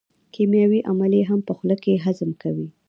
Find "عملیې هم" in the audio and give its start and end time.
0.91-1.39